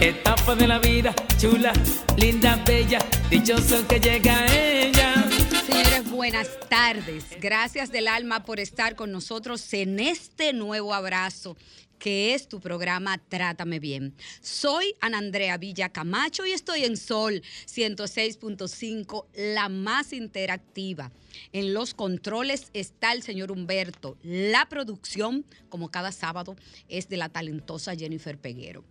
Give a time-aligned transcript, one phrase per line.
[0.00, 1.72] Etapa de la vida, chula,
[2.16, 5.28] linda, bella, dichoso que llega ella.
[5.66, 7.24] Señores, buenas tardes.
[7.40, 11.56] Gracias del alma por estar con nosotros en este nuevo abrazo
[11.98, 14.14] que es tu programa Trátame Bien.
[14.40, 21.10] Soy Ana Andrea Villa Camacho y estoy en Sol 106.5, la más interactiva.
[21.52, 24.16] En los controles está el señor Humberto.
[24.22, 26.54] La producción, como cada sábado,
[26.88, 28.84] es de la talentosa Jennifer Peguero.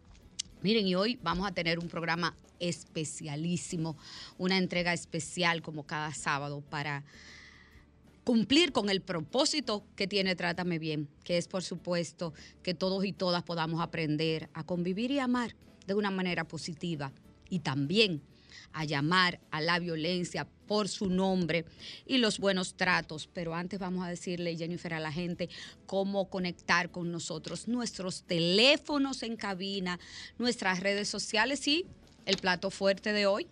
[0.63, 3.95] Miren, y hoy vamos a tener un programa especialísimo,
[4.39, 7.03] una entrega especial como cada sábado para
[8.23, 12.33] cumplir con el propósito que tiene Trátame Bien, que es por supuesto
[12.63, 15.55] que todos y todas podamos aprender a convivir y amar
[15.85, 17.11] de una manera positiva
[17.49, 18.21] y también
[18.73, 21.65] a llamar a la violencia por su nombre
[22.05, 23.29] y los buenos tratos.
[23.33, 25.49] Pero antes vamos a decirle, Jennifer, a la gente
[25.85, 29.99] cómo conectar con nosotros, nuestros teléfonos en cabina,
[30.37, 31.85] nuestras redes sociales y
[32.25, 33.47] el plato fuerte de hoy.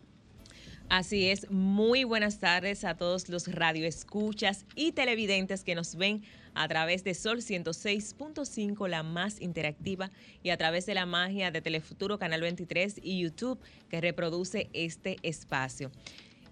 [0.87, 6.23] Así es, muy buenas tardes a todos los radioescuchas y televidentes que nos ven
[6.55, 10.11] a través de Sol 106.5, la más interactiva,
[10.41, 15.17] y a través de la magia de Telefuturo Canal 23 y YouTube que reproduce este
[15.21, 15.91] espacio.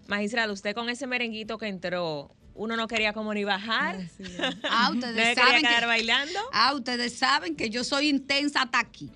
[0.08, 3.98] Magistrado, usted con ese merenguito que entró, uno no quería como ni bajar.
[4.64, 6.40] Ah, ¿No ustedes quería saben quedar que, bailando?
[6.52, 9.12] Ah, ustedes saben que yo soy intensa hasta aquí.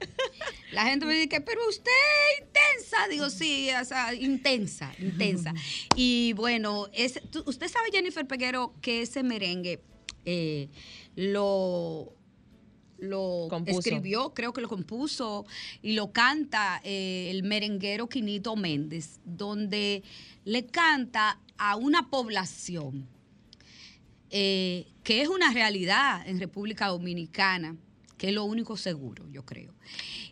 [0.71, 1.91] La gente me dice, pero usted
[2.31, 3.07] es intensa.
[3.09, 5.53] Digo, sí, o sea, intensa, intensa.
[5.95, 9.81] Y bueno, es, usted sabe, Jennifer Peguero, que ese merengue
[10.29, 10.67] eh,
[11.15, 12.13] lo,
[12.97, 13.79] lo Compuso.
[13.79, 15.45] escribió, creo que lo compuso
[15.81, 20.03] y lo canta eh, el merenguero Quinito Méndez, donde
[20.43, 23.07] le canta a una población
[24.29, 27.77] eh, que es una realidad en República Dominicana,
[28.17, 29.73] que es lo único seguro, yo creo.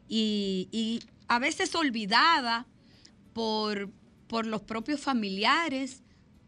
[0.09, 2.67] Y, y a veces olvidada
[3.31, 3.89] por,
[4.27, 6.03] por los propios familiares,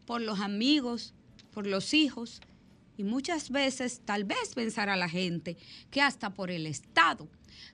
[0.06, 1.14] por los amigos,
[1.54, 2.42] por los hijos,
[2.98, 5.56] y muchas veces tal vez pensar a la gente
[5.92, 7.30] que hasta por el Estado.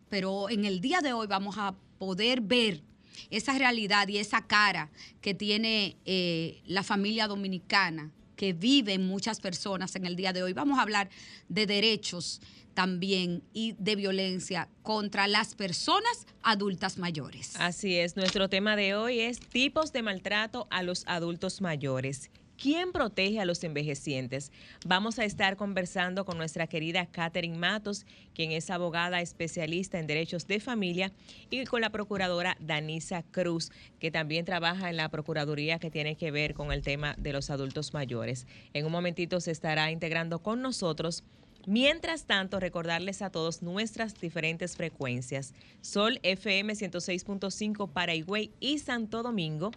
[0.10, 2.84] Pero en el día de hoy vamos a poder ver
[3.30, 4.92] esa realidad y esa cara
[5.22, 10.54] que tiene eh, la familia dominicana, que viven muchas personas en el día de hoy.
[10.54, 11.10] Vamos a hablar
[11.48, 12.42] de derechos
[12.74, 17.56] también y de violencia contra las personas adultas mayores.
[17.58, 22.32] Así es, nuestro tema de hoy es tipos de maltrato a los adultos mayores.
[22.64, 24.50] ¿Quién protege a los envejecientes?
[24.86, 30.48] Vamos a estar conversando con nuestra querida Catherine Matos, quien es abogada especialista en derechos
[30.48, 31.12] de familia,
[31.50, 36.32] y con la procuradora Danisa Cruz, que también trabaja en la Procuraduría que tiene que
[36.32, 38.48] ver con el tema de los adultos mayores.
[38.74, 41.26] En un momentito se estará integrando con nosotros.
[41.68, 45.54] Mientras tanto, recordarles a todos nuestras diferentes frecuencias.
[45.82, 49.72] Sol FM 106.5 para y Santo Domingo,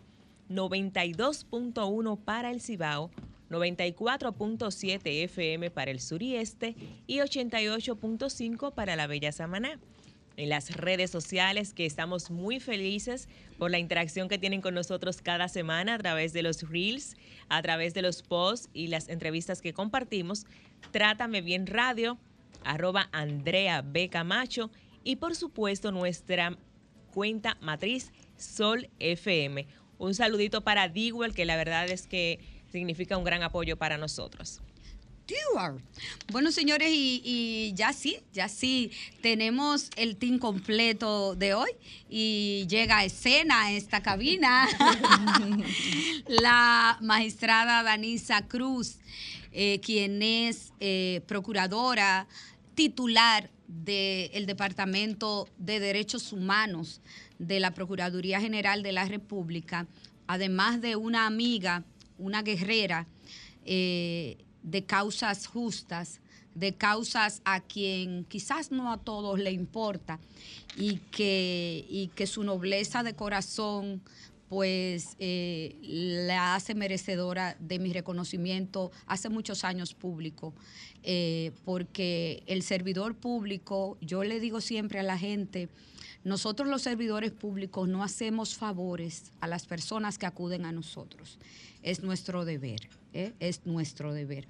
[0.48, 3.10] 92.1 para el Cibao,
[3.50, 6.74] 94.7 FM para el Surieste
[7.06, 9.78] y 88.5 para la Bella Samaná.
[10.36, 13.28] En las redes sociales que estamos muy felices
[13.58, 17.16] por la interacción que tienen con nosotros cada semana a través de los reels,
[17.48, 20.44] a través de los posts y las entrevistas que compartimos.
[20.90, 22.18] Trátame bien radio,
[22.64, 24.10] arroba Andrea B.
[24.10, 24.70] Camacho
[25.04, 26.58] y por supuesto nuestra
[27.12, 29.66] cuenta matriz Sol FM.
[29.98, 32.40] Un saludito para Diguel, que la verdad es que
[32.70, 34.60] significa un gran apoyo para nosotros.
[36.30, 41.70] Bueno, señores, y, y ya sí, ya sí, tenemos el team completo de hoy
[42.08, 44.68] y llega a escena a esta cabina.
[46.28, 48.98] La magistrada Danisa Cruz,
[49.50, 52.28] eh, quien es eh, procuradora
[52.76, 57.00] titular del Departamento de Derechos Humanos
[57.38, 59.86] de la Procuraduría General de la República,
[60.26, 61.84] además de una amiga,
[62.18, 63.06] una guerrera
[63.64, 66.20] eh, de causas justas,
[66.54, 70.18] de causas a quien quizás no a todos le importa
[70.76, 74.02] y que, y que su nobleza de corazón
[74.48, 80.54] pues eh, la hace merecedora de mi reconocimiento hace muchos años público,
[81.02, 85.68] eh, porque el servidor público, yo le digo siempre a la gente,
[86.26, 91.38] nosotros los servidores públicos no hacemos favores a las personas que acuden a nosotros,
[91.84, 93.32] es nuestro deber, ¿eh?
[93.38, 94.48] es nuestro deber.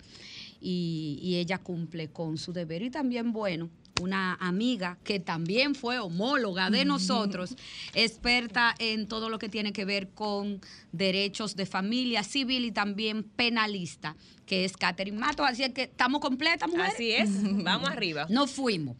[0.58, 2.80] Y, y ella cumple con su deber.
[2.80, 3.68] Y también, bueno,
[4.00, 7.54] una amiga que también fue homóloga de nosotros,
[7.92, 10.62] experta en todo lo que tiene que ver con
[10.92, 15.46] derechos de familia civil y también penalista, que es Catherine Matos.
[15.46, 16.94] Así es que estamos completas, mujeres.
[16.94, 17.30] Así es,
[17.64, 18.26] vamos arriba.
[18.30, 18.96] Nos fuimos.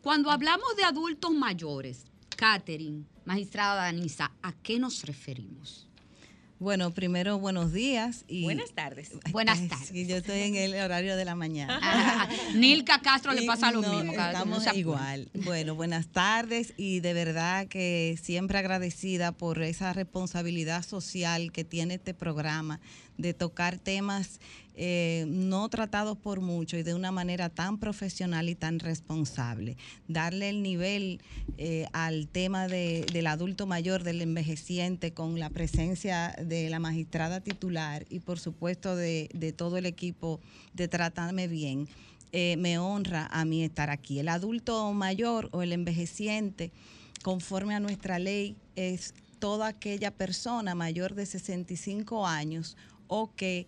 [0.00, 2.06] Cuando hablamos de adultos mayores,
[2.40, 5.86] Catherine, magistrada Danisa, ¿a qué nos referimos?
[6.58, 9.12] Bueno, primero buenos días y Buenas tardes.
[9.30, 9.88] Buenas tardes.
[9.88, 11.78] sí, yo estoy en el horario de la mañana.
[11.82, 14.14] Ah, Nilka Castro le pasa lo no, mismo.
[14.14, 15.30] cada Estamos igual.
[15.34, 21.94] Bueno, buenas tardes y de verdad que siempre agradecida por esa responsabilidad social que tiene
[21.94, 22.80] este programa
[23.20, 24.40] de tocar temas
[24.82, 29.76] eh, no tratados por muchos y de una manera tan profesional y tan responsable.
[30.08, 31.20] Darle el nivel
[31.58, 37.40] eh, al tema de- del adulto mayor, del envejeciente, con la presencia de la magistrada
[37.40, 40.40] titular y por supuesto de, de todo el equipo
[40.72, 41.86] de Tratarme Bien
[42.32, 44.18] eh, me honra a mí estar aquí.
[44.20, 46.70] El adulto mayor o el envejeciente,
[47.22, 52.76] conforme a nuestra ley, es toda aquella persona mayor de 65 años
[53.10, 53.66] o que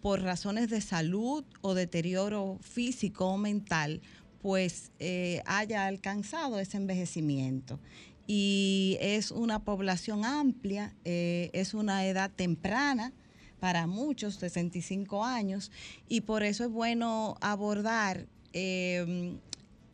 [0.00, 4.00] por razones de salud o deterioro físico o mental,
[4.40, 7.80] pues eh, haya alcanzado ese envejecimiento.
[8.28, 13.12] Y es una población amplia, eh, es una edad temprana,
[13.58, 15.72] para muchos, 65 años,
[16.08, 19.36] y por eso es bueno abordar eh,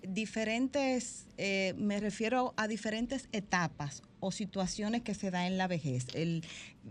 [0.03, 6.07] diferentes, eh, me refiero a diferentes etapas o situaciones que se dan en la vejez.
[6.15, 6.45] El,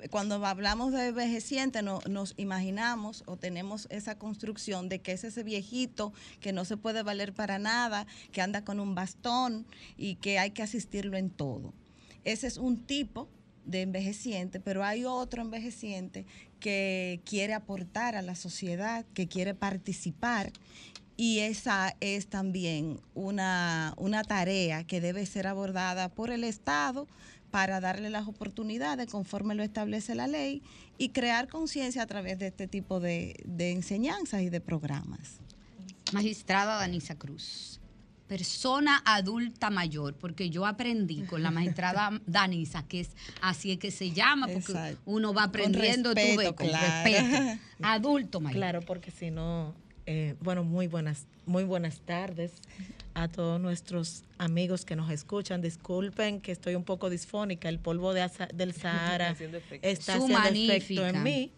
[0.10, 5.44] cuando hablamos de envejeciente no- nos imaginamos o tenemos esa construcción de que es ese
[5.44, 9.66] viejito que no se puede valer para nada, que anda con un bastón
[9.98, 11.74] y que hay que asistirlo en todo.
[12.24, 13.30] Ese es un tipo
[13.66, 16.26] de envejeciente, pero hay otro envejeciente
[16.60, 20.52] que quiere aportar a la sociedad, que quiere participar
[21.22, 27.08] y esa es también una, una tarea que debe ser abordada por el Estado
[27.52, 30.64] para darle las oportunidades conforme lo establece la ley
[30.98, 35.42] y crear conciencia a través de este tipo de, de enseñanzas y de programas.
[36.12, 37.80] Magistrada Danisa Cruz.
[38.28, 43.10] Persona adulta mayor, porque yo aprendí con la magistrada Danisa, que es
[43.44, 45.02] así es que se llama, porque Exacto.
[45.06, 47.04] uno va aprendiendo tú respeto, ves, con claro.
[47.04, 47.62] respeto.
[47.84, 48.58] Adulto mayor.
[48.58, 49.76] Claro, porque si no,
[50.12, 52.52] eh, bueno, muy buenas, muy buenas tardes
[53.14, 55.62] a todos nuestros amigos que nos escuchan.
[55.62, 59.88] Disculpen que estoy un poco disfónica, el polvo de Asa- del Sahara Haciendo efecto.
[59.88, 60.76] está Su haciendo magnífica.
[60.76, 61.52] efecto en mí.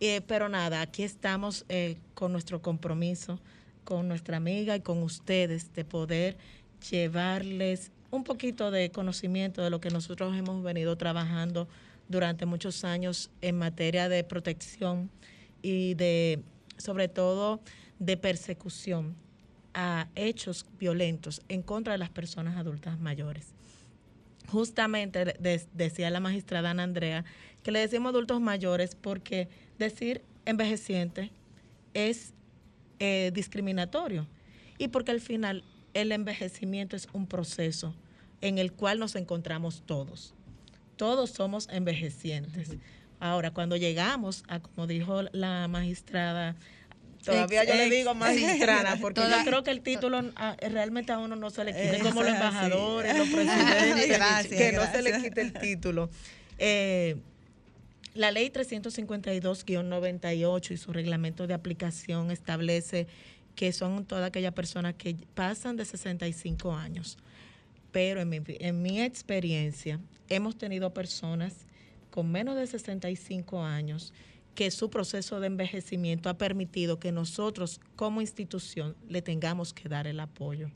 [0.00, 3.40] Eh, pero nada, aquí estamos eh, con nuestro compromiso,
[3.84, 6.36] con nuestra amiga y con ustedes de poder
[6.90, 11.66] llevarles un poquito de conocimiento de lo que nosotros hemos venido trabajando
[12.10, 15.08] durante muchos años en materia de protección
[15.62, 16.40] y de,
[16.76, 17.60] sobre todo,
[17.98, 19.14] de persecución
[19.74, 23.48] a hechos violentos en contra de las personas adultas mayores.
[24.48, 27.24] Justamente de- decía la magistrada Ana Andrea
[27.62, 29.48] que le decimos adultos mayores porque
[29.78, 31.32] decir envejeciente
[31.94, 32.32] es
[33.00, 34.26] eh, discriminatorio
[34.78, 37.94] y porque al final el envejecimiento es un proceso
[38.40, 40.32] en el cual nos encontramos todos.
[40.96, 42.76] Todos somos envejecientes.
[43.18, 46.54] Ahora, cuando llegamos a, como dijo la magistrada,
[47.26, 51.12] todavía Ex- yo le digo magistrada, porque Toda- yo creo que el título ah, realmente
[51.12, 52.36] a uno no se le quita, como los sí.
[52.36, 56.08] embajadores, los presidentes, Gracias, que no se le quite el título.
[56.58, 57.16] Eh,
[58.14, 63.06] la ley 352-98 y su reglamento de aplicación establece
[63.54, 67.18] que son todas aquellas personas que pasan de 65 años.
[67.92, 71.54] Pero en mi, en mi experiencia hemos tenido personas
[72.10, 74.12] con menos de 65 años
[74.56, 80.08] que su proceso de envejecimiento ha permitido que nosotros como institución le tengamos que dar
[80.08, 80.70] el apoyo.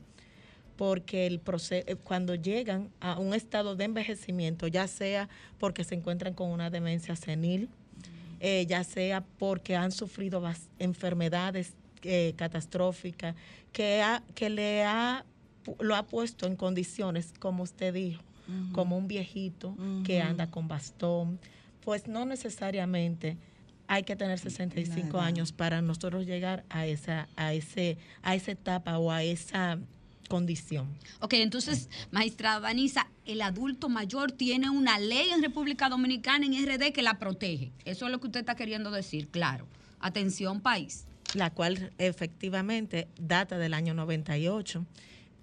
[0.77, 5.27] Porque el proceso, cuando llegan a un estado de envejecimiento, ya sea
[5.59, 7.67] porque se encuentran con una demencia senil,
[8.39, 10.41] eh, ya sea porque han sufrido
[10.79, 11.73] enfermedades
[12.03, 13.35] eh, catastróficas,
[13.73, 15.23] que, ha- que le ha,
[15.79, 18.23] lo ha puesto en condiciones, como usted dijo,
[18.73, 21.39] como un viejito que anda con bastón,
[21.85, 23.37] pues no necesariamente
[23.91, 25.25] hay que tener 65 Nada.
[25.25, 29.79] años para nosotros llegar a esa, a ese, a esa etapa o a esa
[30.29, 30.87] condición.
[31.19, 36.93] Ok, entonces, magistrada Vanessa, el adulto mayor tiene una ley en República Dominicana, en RD,
[36.93, 37.73] que la protege.
[37.83, 39.67] Eso es lo que usted está queriendo decir, claro.
[39.99, 41.05] Atención, país.
[41.33, 44.85] la cual efectivamente data del año 98.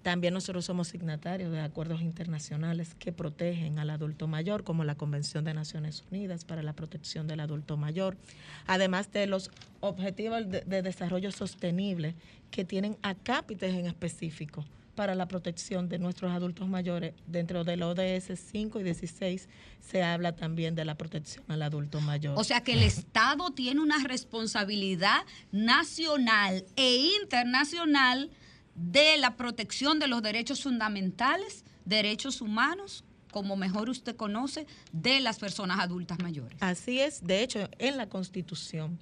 [0.09, 5.45] También nosotros somos signatarios de acuerdos internacionales que protegen al adulto mayor, como la Convención
[5.45, 8.17] de Naciones Unidas para la protección del adulto mayor,
[8.65, 9.51] además de los
[9.81, 12.15] objetivos de, de desarrollo sostenible
[12.49, 17.13] que tienen acápites en específico para la protección de nuestros adultos mayores.
[17.27, 19.47] Dentro del ODS 5 y 16
[19.79, 22.33] se habla también de la protección al adulto mayor.
[22.35, 28.31] O sea que el Estado tiene una responsabilidad nacional e internacional
[28.79, 35.37] de la protección de los derechos fundamentales, derechos humanos, como mejor usted conoce, de las
[35.37, 36.57] personas adultas mayores.
[36.61, 38.97] Así es, de hecho, en la Constitución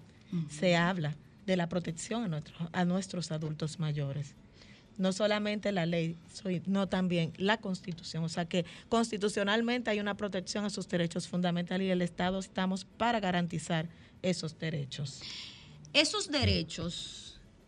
[0.50, 1.15] se habla
[1.46, 4.36] de la protección a, nuestros a nuestros adultos mayores.
[4.98, 8.24] No solamente la ley, sino también la Constitución.
[8.24, 12.84] O sea que constitucionalmente hay una protección a sus derechos fundamentales y el Estado estamos
[12.84, 13.88] para garantizar
[14.24, 15.22] esos derechos.
[15.93, 17.26] Esos derechos,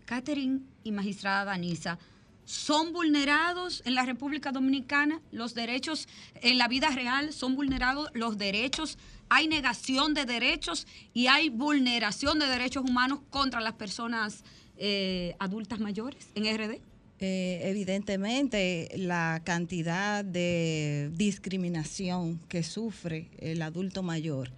[0.09, 1.99] Catherine y magistrada Danisa,
[2.43, 6.07] son vulnerados en la República Dominicana, los derechos
[6.41, 8.97] en la vida real son vulnerados, los derechos,
[9.29, 14.43] hay negación de derechos y hay vulneración de derechos humanos contra las personas
[14.77, 16.79] eh, adultas mayores en RD.
[17.19, 24.49] Eh, evidentemente, la cantidad de discriminación que sufre el adulto mayor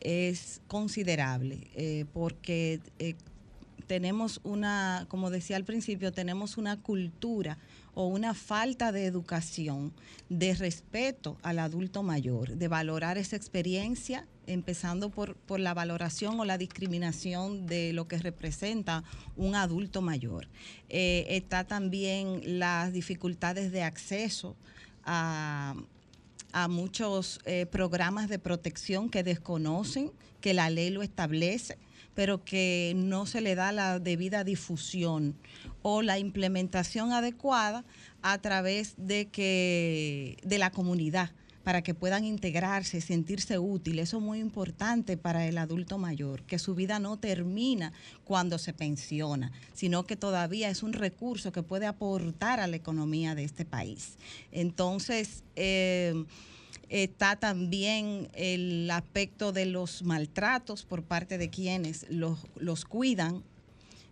[0.00, 2.80] es considerable, eh, porque
[3.90, 7.58] tenemos una, como decía al principio, tenemos una cultura
[7.92, 9.92] o una falta de educación,
[10.28, 16.44] de respeto al adulto mayor, de valorar esa experiencia, empezando por, por la valoración o
[16.44, 19.02] la discriminación de lo que representa
[19.34, 20.46] un adulto mayor.
[20.88, 24.54] Eh, está también las dificultades de acceso
[25.02, 25.74] a,
[26.52, 31.76] a muchos eh, programas de protección que desconocen, que la ley lo establece
[32.14, 35.36] pero que no se le da la debida difusión
[35.82, 37.84] o la implementación adecuada
[38.22, 41.30] a través de que de la comunidad
[41.64, 44.08] para que puedan integrarse, sentirse útiles.
[44.08, 47.92] Eso es muy importante para el adulto mayor, que su vida no termina
[48.24, 53.34] cuando se pensiona, sino que todavía es un recurso que puede aportar a la economía
[53.34, 54.16] de este país.
[54.52, 56.24] Entonces, eh,
[56.90, 63.44] Está también el aspecto de los maltratos por parte de quienes los, los cuidan,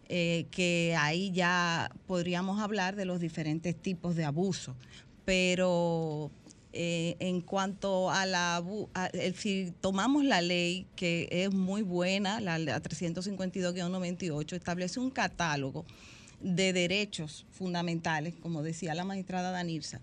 [0.08, 4.76] eh, que ahí ya podríamos hablar de los diferentes tipos de abuso.
[5.24, 6.30] Pero
[6.72, 8.62] eh, en cuanto a la...
[9.34, 15.84] si tomamos la ley, que es muy buena, la, la 352-98, establece un catálogo
[16.40, 20.00] de derechos fundamentales, como decía la magistrada Danirza,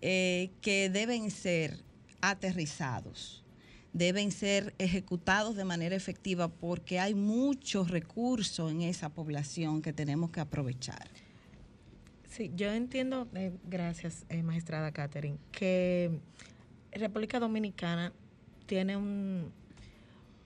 [0.00, 1.86] eh, que deben ser
[2.20, 3.44] aterrizados,
[3.92, 10.30] deben ser ejecutados de manera efectiva porque hay muchos recursos en esa población que tenemos
[10.30, 11.08] que aprovechar.
[12.28, 16.20] Sí, yo entiendo, eh, gracias, eh, magistrada Catherine, que
[16.92, 18.12] República Dominicana
[18.66, 19.50] tiene un,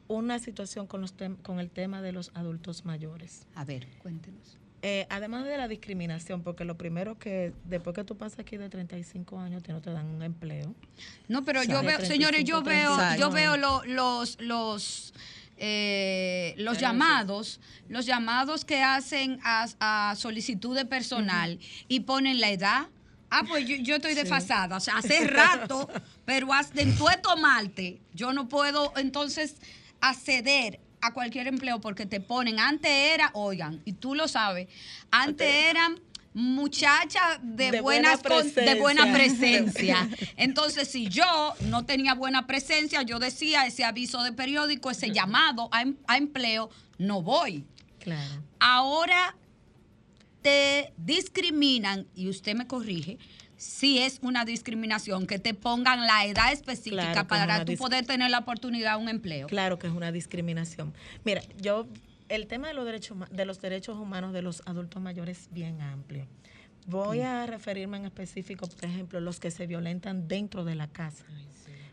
[0.09, 3.47] una situación con, los tem- con el tema de los adultos mayores.
[3.55, 4.59] A ver, cuéntenos.
[4.85, 8.69] Eh, además de la discriminación, porque lo primero que después que tú pasas aquí de
[8.69, 10.75] 35 años, te no te dan un empleo.
[11.29, 15.15] No, pero O yo veo, señores, yo 35, veo, 36 yo veo lo- los, los,
[15.57, 22.41] eh, los Pero llamados, los llamados que hacen a, a solicitud de personal y ponen
[22.41, 22.87] la edad.
[23.31, 25.89] Ah, pues yo, yo estoy desfasada, o sea, hace rato,
[26.27, 29.57] pero después de tomarte, yo no puedo entonces
[30.01, 34.69] acceder a cualquier empleo porque te ponen, antes era, oigan, y tú lo sabes,
[35.11, 36.01] antes eran
[36.35, 40.07] muchachas de, De buenas buena con- de buena presencia.
[40.09, 40.33] presencia.
[40.37, 45.69] Entonces, si yo no tenía buena presencia, yo decía ese aviso de periódico, ese llamado
[45.73, 47.65] a, em- a empleo, no voy.
[47.99, 48.43] Claro.
[48.61, 49.37] Ahora
[50.41, 53.19] te discriminan, y usted me corrige,
[53.63, 57.77] sí es una discriminación que te pongan la edad específica Claro que es para tú
[57.77, 59.47] poder tener la oportunidad de un empleo.
[59.47, 60.93] Claro que es una discriminación.
[61.25, 61.87] Mira, yo
[62.29, 65.81] el tema de los derechos de los derechos humanos de los adultos mayores es bien
[65.81, 66.27] amplio.
[66.87, 71.25] Voy a referirme en específico, por ejemplo, los que se violentan dentro de la casa.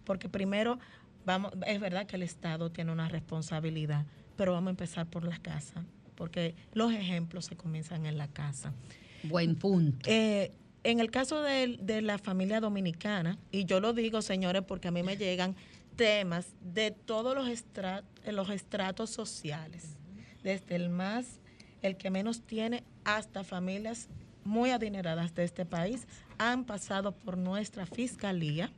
[0.06, 0.80] Porque primero
[1.24, 5.38] vamos, es verdad que el Estado tiene una responsabilidad, pero vamos a empezar por la
[5.38, 5.86] casa,
[6.16, 8.74] porque los ejemplos se comienzan en la casa.
[9.22, 10.10] Buen punto.
[10.10, 10.52] Eh,
[10.84, 14.92] en el caso de, de la familia dominicana, y yo lo digo, señores, porque a
[14.92, 15.56] mí me llegan
[15.96, 19.98] temas de todos los, estra- los estratos sociales,
[20.44, 21.40] desde el más,
[21.82, 24.08] el que menos tiene, hasta familias
[24.46, 26.08] muy adineradas de este país,
[26.38, 28.72] han pasado por nuestra fiscalía.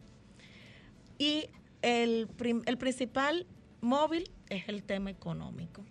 [1.20, 1.46] Y
[1.84, 3.46] el, prim- el principal
[3.80, 5.84] móvil es el tema económico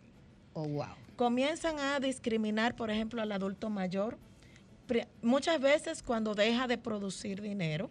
[0.52, 0.86] Oh, wow.
[1.14, 4.18] comienzan a discriminar, por ejemplo, al adulto mayor.
[5.22, 7.90] Muchas veces cuando deja de producir dinero,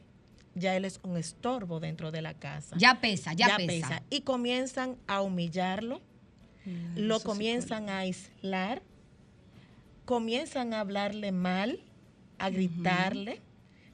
[0.56, 2.76] ya él es un estorbo dentro de la casa.
[2.78, 4.04] Ya pesa, ya, pesa.
[4.10, 6.02] Y comienzan a humillarlo,
[6.96, 8.82] lo comienzan a aislar,
[10.06, 11.80] comienzan a hablarle mal,
[12.38, 13.42] a gritarle,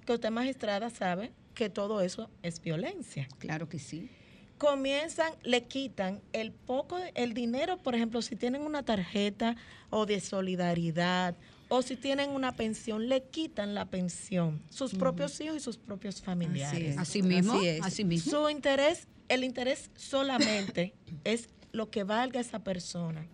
[0.06, 4.10] que usted magistrada sabe que todo eso es violencia Claro que sí.
[4.58, 9.56] comienzan, le quitan el poco, el dinero, por ejemplo, si tienen una tarjeta
[9.90, 11.36] o de solidaridad
[11.70, 16.22] o si tienen una pensión, le quitan la pensión, sus propios hijos y sus propios
[16.22, 16.98] familiares.
[16.98, 17.82] Así mismo, Así es.
[17.84, 18.32] así mismo.
[18.32, 20.94] Su interés, el interés solamente
[21.24, 23.26] es lo que valga esa persona.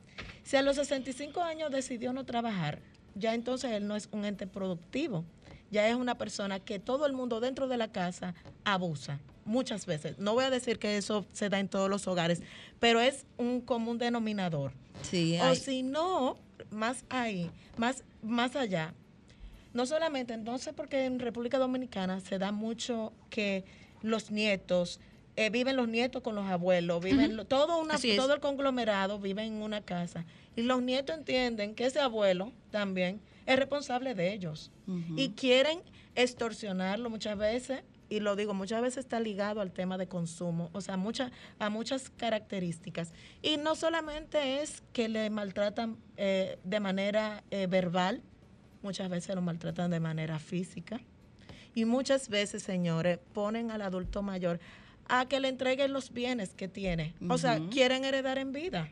[0.43, 2.79] Si a los 65 años decidió no trabajar,
[3.15, 5.23] ya entonces él no es un ente productivo.
[5.69, 8.35] Ya es una persona que todo el mundo dentro de la casa
[8.65, 9.19] abusa.
[9.45, 10.19] Muchas veces.
[10.19, 12.41] No voy a decir que eso se da en todos los hogares,
[12.79, 14.73] pero es un común denominador.
[15.01, 16.37] Sí, O si no,
[16.69, 18.93] más ahí, más, más allá.
[19.73, 23.63] No solamente, entonces, porque en República Dominicana se da mucho que
[24.01, 24.99] los nietos,
[25.37, 29.61] eh, viven los nietos con los abuelos, viven todo, una, todo el conglomerado vive en
[29.61, 30.25] una casa.
[30.55, 34.71] Y los nietos entienden que ese abuelo también es responsable de ellos.
[35.15, 35.81] Y quieren
[36.15, 37.81] extorsionarlo muchas veces,
[38.11, 41.69] y lo digo, muchas veces está ligado al tema de consumo, o sea, mucha, a
[41.69, 43.13] muchas características.
[43.41, 48.21] Y no solamente es que le maltratan eh, de manera eh, verbal,
[48.83, 50.99] muchas veces lo maltratan de manera física.
[51.73, 54.59] Y muchas veces, señores, ponen al adulto mayor
[55.07, 57.13] a que le entreguen los bienes que tiene.
[57.29, 58.89] O sea, quieren heredar en vida.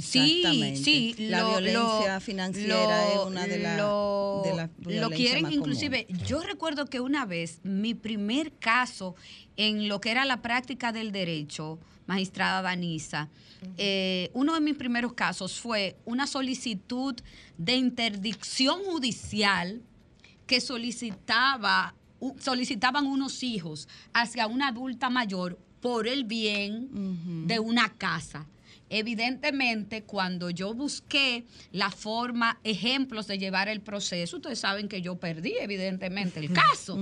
[0.00, 0.76] Sí, Exactamente.
[0.84, 1.14] sí.
[1.18, 5.42] La lo- violencia lo- financiera es lo- una de, la- lo- las Lo violencias quieren
[5.44, 6.06] más inclusive.
[6.26, 9.14] Yo recuerdo que una vez mi primer caso
[9.56, 13.28] en lo que era la práctica del derecho, magistrada Danisa,
[13.78, 17.14] eh, uno de mis primeros casos fue una solicitud
[17.56, 19.80] de interdicción judicial
[20.46, 21.94] que solicitaba
[22.38, 28.46] solicitaban unos hijos hacia una adulta mayor por el bien de una casa.
[28.94, 35.16] Evidentemente, cuando yo busqué la forma, ejemplos de llevar el proceso, ustedes saben que yo
[35.16, 36.98] perdí evidentemente el caso,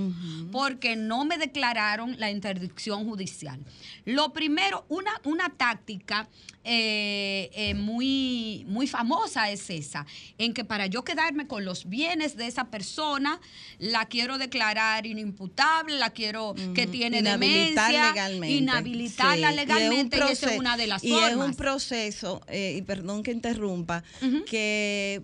[0.51, 3.59] porque no me declararon la interdicción judicial.
[4.05, 6.29] Lo primero, una, una táctica
[6.63, 10.05] eh, eh, muy, muy famosa es esa,
[10.37, 13.41] en que para yo quedarme con los bienes de esa persona,
[13.79, 18.55] la quiero declarar inimputable, la quiero que tiene Inhabilitar demencia, legalmente.
[18.55, 21.29] inhabilitarla Sí, y es un legalmente, y, esa es proce- una de las y formas.
[21.31, 21.53] es un
[21.85, 24.03] proceso, eh, y perdón que interrumpa,
[24.45, 25.21] que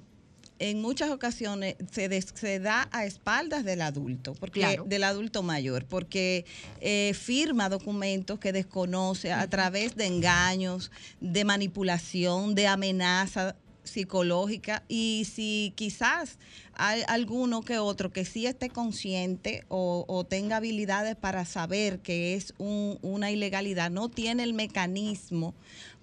[0.59, 4.85] en muchas ocasiones se, des- se da a espaldas del adulto, porque Claro.
[4.85, 6.45] del adulto mayor, porque
[6.81, 10.91] eh, firma documentos que desconoce a través de engaños,
[11.21, 16.39] de manipulación, de amenaza psicológica y si quizás
[16.73, 22.33] hay alguno que otro que sí esté consciente o, o tenga habilidades para saber que
[22.33, 25.53] es un- una ilegalidad, no tiene el mecanismo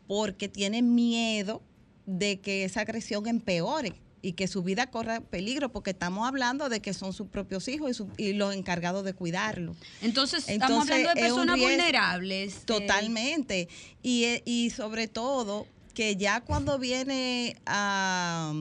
[0.07, 1.63] porque tiene miedo
[2.07, 6.81] de que esa agresión empeore y que su vida corra peligro, porque estamos hablando de
[6.81, 9.77] que son sus propios hijos y, su- y los encargados de cuidarlo.
[10.01, 12.57] Entonces, estamos hablando de personas vulnerables.
[12.57, 13.69] eh, Totalmente.
[14.03, 18.55] Y, eh, y sobre todo que ya cuando viene a,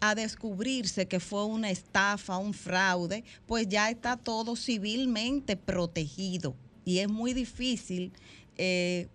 [0.00, 6.56] a descubrirse que fue una estafa, un fraude, pues ya está todo civilmente protegido.
[6.84, 8.12] Y es muy difícil,
[8.58, 9.06] eh,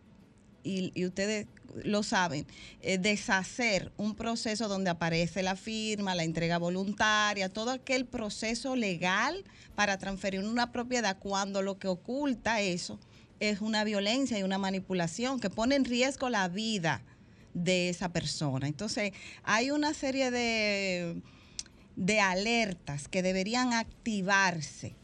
[0.63, 1.45] y, y ustedes
[1.83, 2.45] lo saben,
[2.81, 9.43] eh, deshacer un proceso donde aparece la firma, la entrega voluntaria, todo aquel proceso legal
[9.75, 12.99] para transferir una propiedad cuando lo que oculta eso
[13.39, 17.01] es una violencia y una manipulación que pone en riesgo la vida
[17.53, 18.67] de esa persona.
[18.67, 21.21] Entonces, hay una serie de,
[21.95, 24.98] de alertas que deberían activarse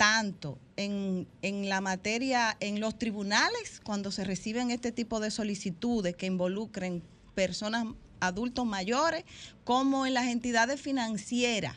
[0.00, 6.16] tanto en, en la materia, en los tribunales, cuando se reciben este tipo de solicitudes
[6.16, 7.02] que involucren
[7.34, 7.84] personas
[8.18, 9.24] adultos mayores,
[9.62, 11.76] como en las entidades financieras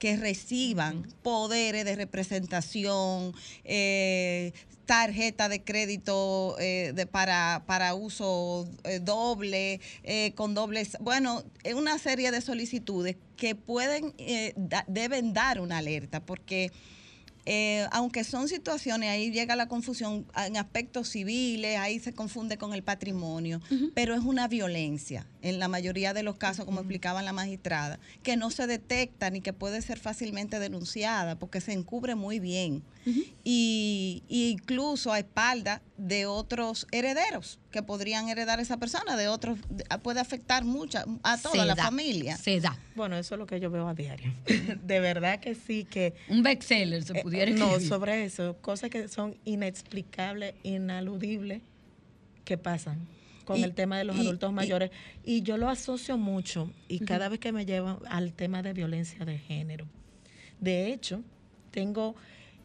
[0.00, 4.52] que reciban poderes de representación, eh,
[4.84, 11.74] tarjeta de crédito eh, de, para, para uso eh, doble, eh, con dobles, bueno, es
[11.74, 16.72] una serie de solicitudes que pueden, eh, da- deben dar una alerta, porque
[17.46, 22.74] eh, aunque son situaciones, ahí llega la confusión en aspectos civiles, ahí se confunde con
[22.74, 23.60] el patrimonio,
[23.94, 28.36] pero es una violencia en la mayoría de los casos, como explicaba la magistrada, que
[28.36, 32.82] no se detecta ni que puede ser fácilmente denunciada porque se encubre muy bien.
[33.44, 39.58] y, y incluso a espalda de otros herederos que podrían heredar esa persona, de otros,
[39.70, 42.36] de- puede afectar mucha, a toda Se la da, familia.
[42.36, 42.78] Se da.
[42.94, 44.32] Bueno, eso es lo que yo veo a diario.
[44.84, 47.88] De verdad que sí, que Un bestseller se Eh, pudiera no, escribir.
[47.88, 51.62] sobre eso, cosas que son inexplicables, inaludibles,
[52.44, 53.06] que pasan
[53.44, 54.90] con Y- el tema de los y- adultos mayores.
[55.24, 59.24] Y yo lo asocio mucho, y cada vez que me llevan al tema de violencia
[59.24, 59.86] de género.
[60.60, 61.22] De hecho,
[61.70, 62.14] tengo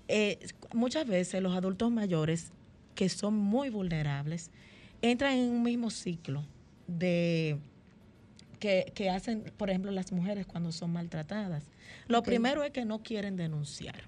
[0.08, 0.38] eh,
[0.74, 2.52] muchas veces los adultos mayores
[2.94, 4.52] que son muy vulnerables
[5.02, 6.44] entran en un mismo ciclo
[6.88, 7.58] de
[8.60, 11.64] que, que hacen, por ejemplo, las mujeres cuando son maltratadas.
[12.08, 14.04] Lo primero es que no quieren denunciar.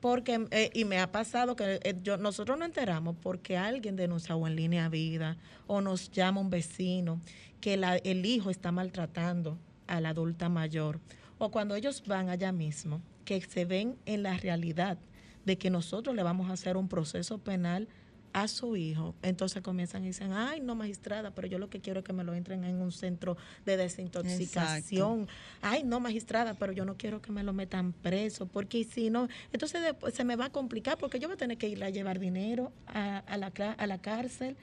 [0.00, 4.36] Porque, eh, y me ha pasado que eh, yo, nosotros nos enteramos porque alguien denuncia
[4.36, 7.20] o en línea vida o nos llama un vecino
[7.60, 11.00] que la- el hijo está maltratando a la adulta mayor.
[11.38, 14.98] O cuando ellos van allá mismo, que se ven en la realidad
[15.44, 17.88] de que nosotros le vamos a hacer un proceso penal
[18.36, 22.00] a su hijo, entonces comienzan y dicen, ay, no, magistrada, pero yo lo que quiero
[22.00, 25.26] es que me lo entren en un centro de desintoxicación.
[25.62, 29.26] Ay, no, magistrada, pero yo no quiero que me lo metan preso, porque si no,
[29.54, 31.88] entonces después se me va a complicar porque yo voy a tener que ir a
[31.88, 33.46] llevar dinero a, a la,
[33.78, 34.54] a la cárcel.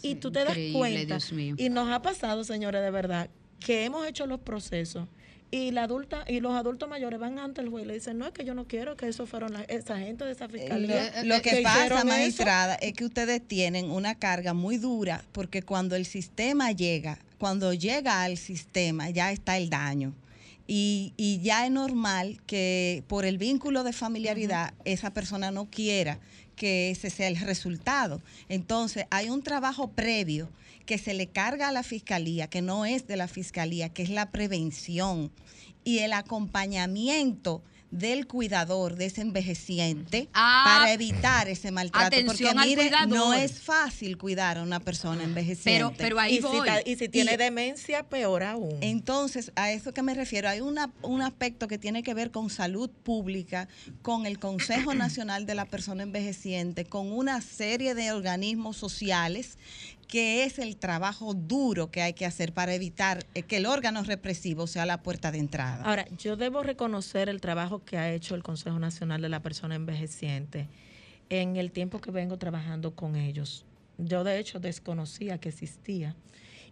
[0.00, 1.56] y tú te das cuenta, Dios mío.
[1.58, 3.28] y nos ha pasado, señores, de verdad,
[3.58, 5.06] que hemos hecho los procesos
[5.50, 8.26] y la adulta y los adultos mayores van ante el juez y le dicen, no,
[8.26, 11.12] es que yo no quiero que eso fueron la- esa gente de esa fiscalía.
[11.24, 12.04] Lo, lo que pasa, eso".
[12.06, 17.72] magistrada, es que ustedes tienen una carga muy dura porque cuando el sistema llega, cuando
[17.74, 20.14] llega al sistema, ya está el daño.
[20.68, 26.20] Y, y ya es normal que por el vínculo de familiaridad esa persona no quiera
[26.54, 28.22] que ese sea el resultado.
[28.48, 30.48] Entonces, hay un trabajo previo
[30.90, 34.10] que se le carga a la fiscalía, que no es de la fiscalía, que es
[34.10, 35.30] la prevención
[35.84, 42.06] y el acompañamiento del cuidador, de ese envejeciente, Ah, para evitar ese maltrato.
[42.06, 45.70] atención Porque mire, no es fácil cuidar a una persona envejeciente.
[45.72, 46.68] Pero, pero ahí y, si, voy.
[46.86, 48.76] y si tiene Y- demencia, peor aún.
[48.80, 52.48] Entonces, a eso que me refiero, hay una, un aspecto que tiene que ver con
[52.50, 53.68] salud pública,
[54.02, 59.56] con el Consejo Nacional de la Persona Envejeciente, con una serie de organismos sociales,
[60.10, 64.02] que es el trabajo duro que hay que hacer para evitar eh, que el órgano
[64.02, 65.84] represivo sea la puerta de entrada.
[65.84, 69.76] Ahora, yo debo reconocer el trabajo que ha hecho el Consejo Nacional de la Persona
[69.76, 70.68] Envejeciente
[71.28, 73.64] en el tiempo que vengo trabajando con ellos.
[73.98, 76.16] Yo, de hecho, desconocía que existía.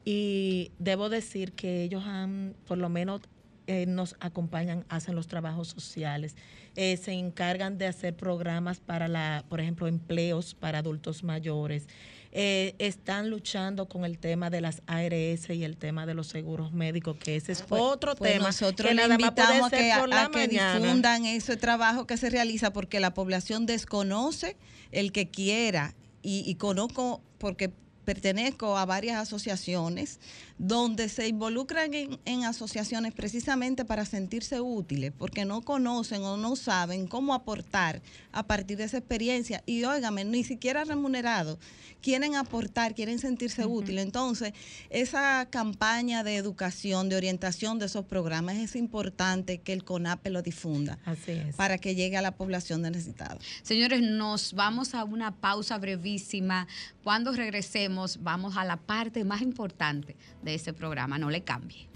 [0.04, 3.20] Y debo decir que ellos han, por lo menos,
[3.68, 6.34] eh, nos acompañan, hacen los trabajos sociales,
[6.74, 11.86] eh, se encargan de hacer programas para, la, por ejemplo, empleos para adultos mayores.
[12.30, 16.72] Eh, están luchando con el tema de las ARS y el tema de los seguros
[16.72, 20.30] médicos, que ese es otro Pues tema nosotros que le invitamos a que, a- a
[20.30, 20.46] que
[20.82, 24.56] difundan ese trabajo que se realiza porque la población desconoce
[24.92, 25.94] el que quiera.
[26.22, 27.72] Y, y conozco porque
[28.04, 30.18] pertenezco a varias asociaciones
[30.58, 36.56] donde se involucran en, en asociaciones precisamente para sentirse útiles, porque no conocen o no
[36.56, 39.62] saben cómo aportar a partir de esa experiencia.
[39.66, 41.58] Y óigame, ni siquiera remunerado,
[42.02, 44.04] quieren aportar, quieren sentirse útiles.
[44.04, 44.52] Entonces,
[44.90, 50.42] esa campaña de educación, de orientación de esos programas, es importante que el CONAPE lo
[50.42, 51.56] difunda Así es.
[51.56, 53.38] para que llegue a la población necesitada.
[53.62, 56.66] Señores, nos vamos a una pausa brevísima.
[57.02, 61.18] Cuando regresemos, vamos a la parte más importante de ese programa.
[61.18, 61.88] No le cambie.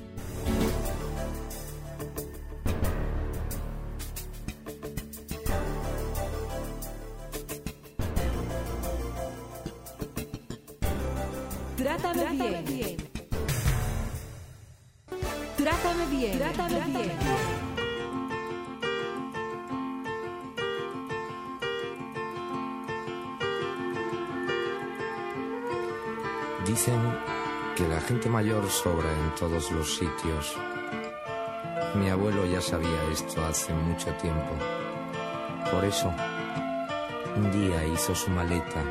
[11.76, 12.96] Trátame bien.
[15.56, 16.38] Trátame bien.
[16.38, 17.52] Trátame bien.
[26.64, 27.31] Dicen
[27.76, 30.56] que la gente mayor sobra en todos los sitios.
[31.94, 34.52] Mi abuelo ya sabía esto hace mucho tiempo.
[35.70, 36.12] Por eso,
[37.36, 38.82] un día hizo su maleta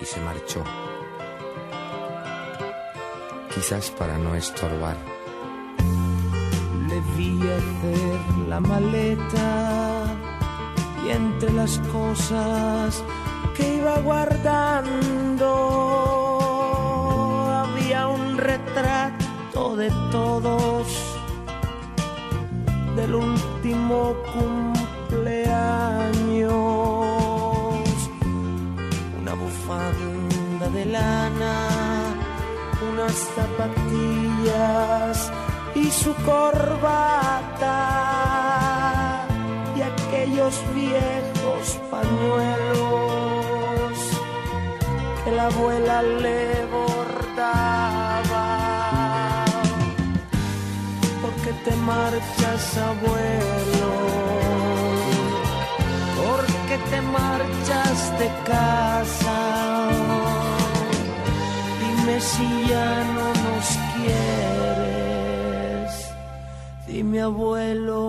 [0.00, 0.62] y se marchó.
[3.52, 4.96] Quizás para no estorbar.
[6.88, 10.04] Le vi hacer la maleta
[11.04, 13.02] y entre las cosas
[13.56, 16.03] que iba guardando
[18.74, 20.86] retrato de todos
[22.96, 25.44] del último cumpleaños.
[29.20, 31.54] Una bufanda de lana,
[32.92, 35.16] unas zapatillas
[35.74, 37.70] y su corbata
[39.76, 43.14] y aquellos viejos pañuelos
[45.24, 46.64] que la abuela le
[51.64, 53.92] te marchas, abuelo?
[56.16, 59.38] Porque te marchas de casa?
[61.80, 65.90] Dime si ya no nos quieres.
[66.86, 68.02] Dime, abuelo,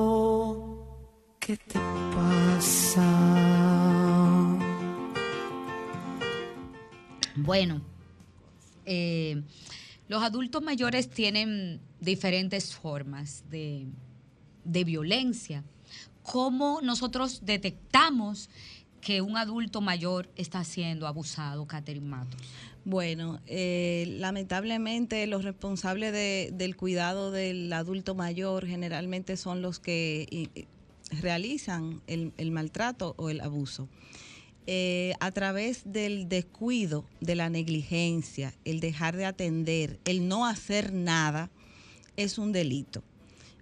[1.39, 1.79] ¿qué te
[2.15, 3.07] pasa?
[7.37, 7.81] Bueno,
[8.85, 9.43] eh,
[10.07, 13.85] los adultos mayores tienen diferentes formas de,
[14.63, 15.63] de violencia.
[16.23, 18.49] ¿Cómo nosotros detectamos
[19.01, 22.41] que un adulto mayor está siendo abusado, Catherine Matos?
[22.83, 30.67] Bueno, eh, lamentablemente los responsables de- del cuidado del adulto mayor generalmente son los que
[31.21, 33.87] realizan el maltrato o el abuso.
[34.67, 40.91] Eh, a través del descuido, de la negligencia, el dejar de atender, el no hacer
[40.91, 41.51] nada,
[42.17, 43.03] es un delito.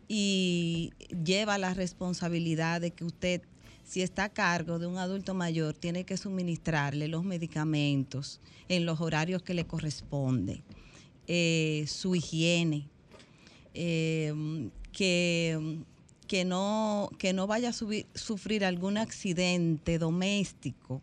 [0.08, 0.94] Y
[1.26, 3.42] lleva la responsabilidad de que usted,
[3.84, 8.40] si está a cargo de un adulto mayor, tiene que suministrarle los medicamentos
[8.70, 10.64] en los horarios que le corresponden,
[11.28, 12.88] eh, su higiene,
[13.74, 15.84] eh, que,
[16.26, 21.02] que, no, que no vaya a subi- sufrir algún accidente doméstico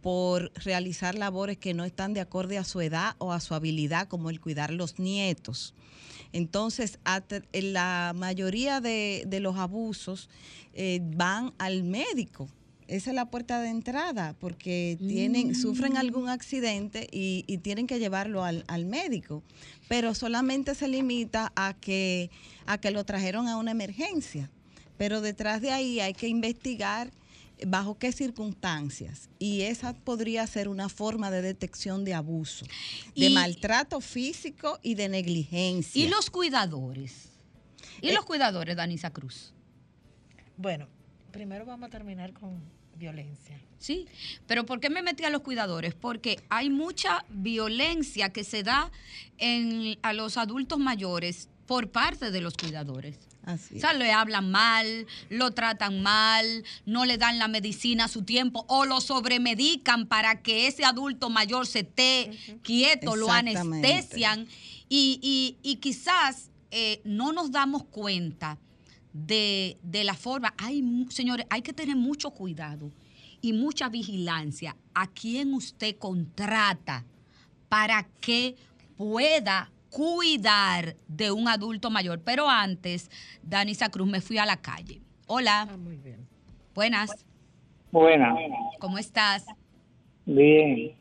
[0.00, 4.08] por realizar labores que no están de acorde a su edad o a su habilidad,
[4.08, 5.74] como el cuidar los nietos.
[6.32, 6.98] Entonces,
[7.52, 10.28] la mayoría de, de los abusos
[10.74, 12.48] eh, van al médico.
[12.88, 17.98] Esa es la puerta de entrada, porque tienen, sufren algún accidente y, y tienen que
[17.98, 19.42] llevarlo al, al médico.
[19.88, 22.30] Pero solamente se limita a que,
[22.66, 24.50] a que lo trajeron a una emergencia.
[25.02, 27.10] Pero detrás de ahí hay que investigar
[27.66, 29.28] bajo qué circunstancias.
[29.40, 32.64] Y esa podría ser una forma de detección de abuso,
[33.16, 36.04] de Y- maltrato físico y de negligencia.
[36.04, 37.30] ¿Y los cuidadores?
[38.00, 39.52] ¿Y Eh, los cuidadores, Danisa Cruz?
[40.56, 40.86] Bueno,
[41.32, 42.62] primero vamos a terminar con
[42.94, 43.58] violencia.
[43.80, 44.06] Sí,
[44.46, 45.94] pero ¿por qué me metí a los cuidadores?
[45.94, 48.92] Porque hay mucha violencia que se da
[49.38, 53.18] en, a los adultos mayores por parte de los cuidadores.
[53.44, 58.08] Así O sea, le hablan mal, lo tratan mal, no le dan la medicina a
[58.08, 62.30] su tiempo o lo sobremedican para que ese adulto mayor se esté
[62.62, 64.46] quieto, lo anestesian.
[64.88, 68.58] Y, y- y quizás eh, no nos damos cuenta
[69.12, 70.54] de, de la forma.
[70.58, 72.92] Hay, señores, hay que tener mucho cuidado
[73.40, 77.04] y mucha vigilancia a quien usted contrata
[77.68, 78.54] para que
[78.96, 82.20] pueda cuidar de un adulto mayor.
[82.24, 83.10] Pero antes,
[83.42, 85.00] Danisa Cruz, me fui a la calle.
[85.26, 85.68] Hola.
[85.78, 86.26] muy bien.
[86.74, 87.24] Buenas.
[87.92, 88.34] Buena,
[88.80, 89.46] ¿Cómo estás?
[90.24, 90.94] bien.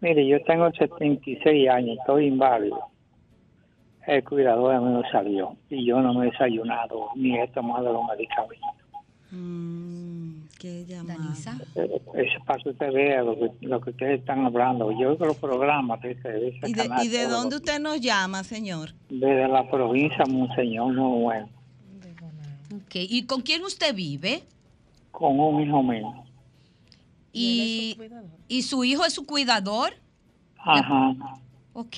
[0.00, 2.78] Mire, yo tengo 76 años, estoy inválido.
[4.06, 8.04] El cuidador me lo salió y yo no me he desayunado ni he tomado los
[8.06, 8.70] medicamentos.
[9.30, 10.15] Mm,
[10.58, 11.18] qué llamada.
[11.18, 11.58] Danisa.
[11.74, 12.00] Eh,
[12.46, 14.90] para que usted vea lo que, lo que ustedes están hablando.
[14.98, 17.60] Yo oigo los programas de ese, de ese ¿Y de, canal y de dónde los-
[17.60, 18.94] usted nos llama, señor?
[19.08, 21.48] Desde la provincia, Monseñor, no bueno,
[22.74, 22.94] Ok.
[22.96, 24.42] ¿Y con quién usted vive?
[25.12, 26.12] con un hijo mío.
[27.32, 27.96] Y,
[28.48, 29.94] y su hijo es su cuidador.
[30.58, 31.14] Ajá.
[31.72, 31.96] Ok.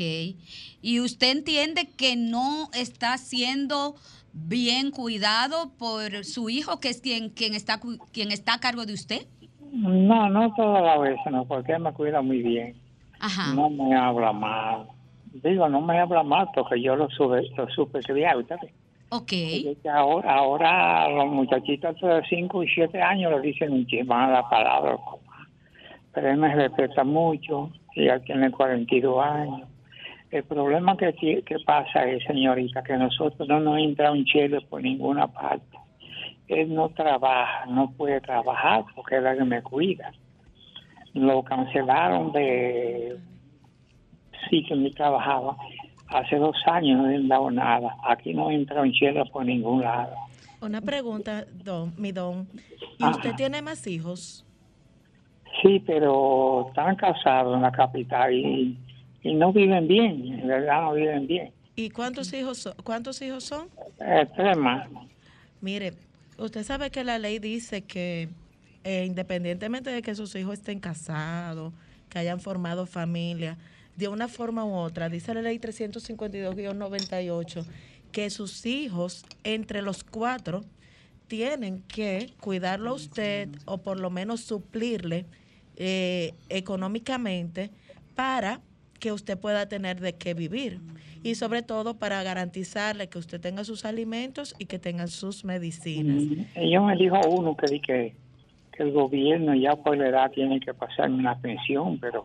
[0.83, 3.97] ¿Y usted entiende que no está siendo
[4.33, 7.81] bien cuidado por su hijo, que es quien, quien, está,
[8.13, 9.27] quien está a cargo de usted?
[9.73, 12.77] No, no todas las veces, no, porque él me cuida muy bien.
[13.21, 13.55] Ajá.
[13.55, 14.87] No me habla mal.
[15.33, 18.73] Digo, no me habla mal porque yo lo, sube, lo supe criar, ¿usted ve?
[19.11, 19.33] Ok.
[19.91, 24.97] Ahora, ahora los muchachitos de 5 y 7 años le dicen un chismán la palabra,
[24.97, 25.47] papá.
[26.13, 29.69] Pero él me respeta mucho, y ya tiene 42 años.
[30.31, 34.83] El problema que, que pasa es, señorita, que nosotros no nos entra un chile por
[34.83, 35.79] ninguna parte.
[36.49, 40.13] él no trabaja, no puede trabajar porque es la que me cuida.
[41.15, 43.19] Lo cancelaron de
[44.49, 45.57] sí que me trabajaba.
[46.09, 47.97] Hace dos años no le han dado nada.
[48.05, 50.15] Aquí no entra en cielo por ningún lado.
[50.61, 52.49] Una pregunta, don, mi don.
[52.99, 53.13] ¿Y Ajá.
[53.13, 54.45] usted tiene más hijos?
[55.63, 58.79] Sí, pero están casados en la capital y,
[59.29, 61.53] y no viven bien, en verdad no viven bien.
[61.77, 62.73] ¿Y cuántos hijos son?
[62.83, 63.69] ¿Cuántos hijos son?
[64.01, 64.89] Eh, tres más.
[65.61, 65.93] Mire,
[66.39, 68.31] usted sabe que la ley dice que
[68.85, 71.75] eh, independientemente de que sus hijos estén casados,
[72.09, 73.59] que hayan formado familia,
[73.97, 77.67] de una forma u otra, dice la ley 352-98,
[78.13, 80.65] que sus hijos, entre los cuatro,
[81.27, 85.27] tienen que cuidarlo a usted o por lo menos suplirle
[85.77, 87.71] eh, económicamente
[88.15, 88.63] para
[88.99, 90.81] que usted pueda tener de qué vivir.
[91.23, 96.23] Y sobre todo para garantizarle que usted tenga sus alimentos y que tengan sus medicinas.
[96.71, 98.15] Yo me dijo uno que di que,
[98.73, 102.25] que el gobierno ya por la edad tiene que pasarme una pensión, pero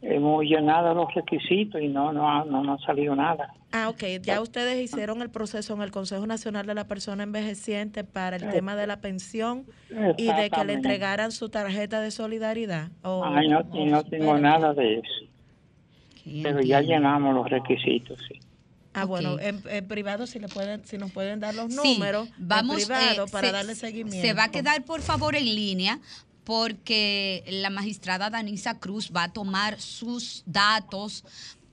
[0.00, 3.52] hemos llenado los requisitos y no, no, ha- no, no ha salido nada.
[3.70, 4.02] Ah, ok.
[4.22, 8.42] Ya ustedes hicieron el proceso en el Consejo Nacional de la Persona Envejeciente para el
[8.50, 9.64] tema de la pensión
[10.18, 12.88] y de que le entregaran su tarjeta de solidaridad.
[13.02, 15.31] O- Ay, no, no tengo nada de eso.
[16.42, 18.38] Pero ya llenamos los requisitos, sí.
[18.94, 22.28] Ah, bueno, en, en privado si le pueden, si nos pueden dar los Sí, números
[22.36, 24.26] vamos, en privado eh, para se- darle seguimiento.
[24.28, 25.98] Se va a quedar, por favor, en línea
[26.44, 31.24] porque la magistrada Danisa Cruz va a tomar sus datos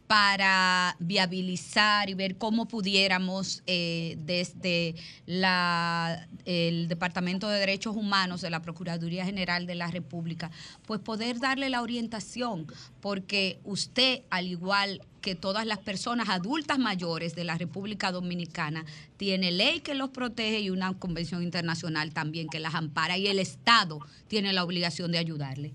[0.09, 4.95] para viabilizar y ver cómo pudiéramos eh, desde
[5.27, 10.49] la, el Departamento de Derechos Humanos de la Procuraduría General de la República,
[10.87, 12.65] pues poder darle la orientación,
[13.01, 18.85] porque usted, al igual que todas las personas adultas mayores de la República Dominicana,
[19.17, 23.37] tiene ley que los protege y una convención internacional también que las ampara y el
[23.37, 25.71] Estado tiene la obligación de ayudarle.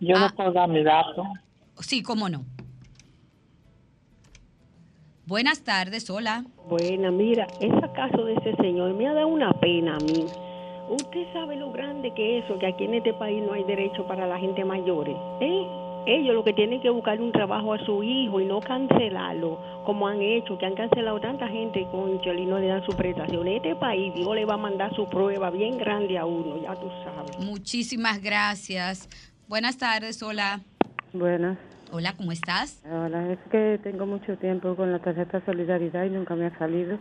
[0.00, 0.22] Yo Ah.
[0.28, 1.22] no puedo dar mi dato.
[1.78, 2.44] Sí, cómo no.
[5.26, 6.44] Buenas tardes, hola.
[6.68, 10.26] Buena, mira, ese caso de ese señor me ha dado una pena a mí.
[10.90, 14.06] Usted sabe lo grande que es eso, que aquí en este país no hay derecho
[14.06, 15.16] para la gente mayores.
[15.40, 15.66] ¿eh?
[16.06, 20.08] Ellos lo que tienen que buscar un trabajo a su hijo y no cancelarlo, como
[20.08, 23.46] han hecho, que han cancelado tanta gente con y no le dan su prestación.
[23.46, 26.74] En este país Dios le va a mandar su prueba bien grande a uno, ya
[26.74, 27.38] tú sabes.
[27.38, 29.08] Muchísimas gracias.
[29.46, 30.60] Buenas tardes, hola.
[31.12, 31.56] Buenas.
[31.94, 32.82] Hola, ¿cómo estás?
[32.90, 36.98] Hola, es que tengo mucho tiempo con la tarjeta Solidaridad y nunca me ha salido.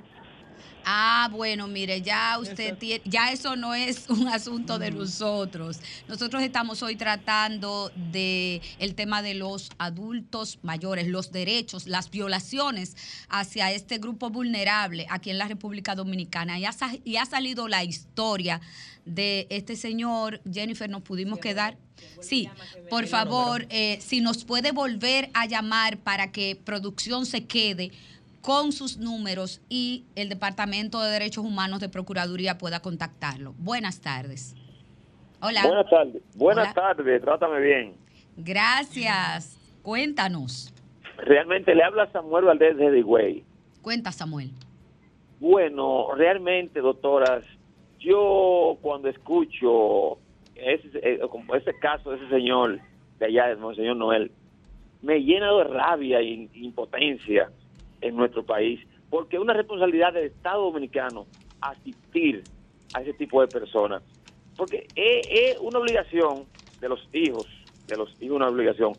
[0.84, 5.78] Ah, bueno, mire, ya usted tiene, ya eso no es un asunto de nosotros.
[6.08, 12.98] Nosotros estamos hoy tratando de el tema de los adultos mayores, los derechos, las violaciones
[13.30, 16.58] hacia este grupo vulnerable aquí en la República Dominicana.
[16.58, 18.60] Y ha, sa- y ha salido la historia
[19.06, 20.42] de este señor.
[20.52, 21.78] Jennifer, ¿nos pudimos quedar?
[22.22, 22.50] Sí,
[22.90, 27.92] por favor, eh, si nos puede volver a llamar para que producción se quede
[28.42, 33.54] con sus números y el Departamento de Derechos Humanos de Procuraduría pueda contactarlo.
[33.58, 34.56] Buenas tardes.
[35.42, 35.62] Hola.
[35.64, 36.24] Buenas tardes.
[36.36, 37.96] Buenas tardes, trátame bien.
[38.38, 39.58] Gracias.
[39.82, 40.74] Cuéntanos.
[41.18, 43.44] Realmente le habla Samuel Valdés de Higüey.
[43.82, 44.52] Cuenta, Samuel.
[45.40, 47.44] Bueno, realmente, doctoras,
[48.00, 50.20] yo cuando escucho
[50.56, 51.20] ese, eh,
[51.56, 52.80] ese caso de ese señor
[53.20, 54.32] de allá, el señor Noel,
[55.02, 57.50] me llena de rabia e impotencia
[58.02, 61.28] en nuestro país, porque es una responsabilidad del Estado Dominicano
[61.62, 62.44] asistir
[62.94, 64.04] a ese tipo de personas,
[64.58, 66.46] porque es, una obligación
[66.80, 67.48] de los hijos,
[67.88, 68.94] de los hijos una obligación,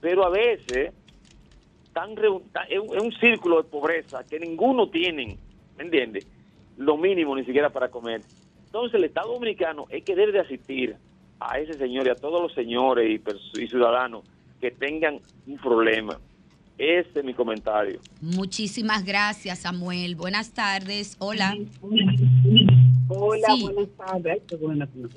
[0.00, 0.92] pero a veces
[1.92, 2.12] tan
[2.68, 5.38] es un, círculo de pobreza que ninguno tienen,
[5.76, 6.26] ¿me entiendes?
[6.76, 8.20] Lo mínimo ni siquiera para comer.
[8.66, 10.96] Entonces el Estado Dominicano es que debe de asistir
[11.40, 13.20] a ese señor y a todos los señores
[13.54, 14.24] y ciudadanos
[14.60, 16.18] que tengan un problema.
[16.78, 17.98] Ese es mi comentario.
[18.20, 20.14] Muchísimas gracias, Samuel.
[20.14, 21.16] Buenas tardes.
[21.18, 21.56] Hola.
[23.08, 23.62] Hola, Sí.
[23.62, 24.42] buenas tardes.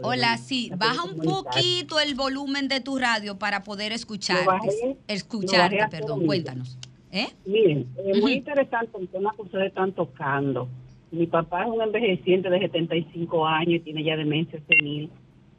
[0.02, 0.72] Hola, sí.
[0.76, 4.46] Baja un poquito el volumen de tu radio para poder escucharte.
[4.46, 6.26] Bajé, Escucharte, perdón.
[6.26, 6.78] Cuéntanos.
[7.12, 7.28] ¿Eh?
[7.46, 8.30] Miren, es muy Ujú.
[8.30, 10.68] interesante el tema que ustedes están tocando.
[11.12, 15.12] Mi papá es un envejeciente de 75 años y tiene ya demencia senil.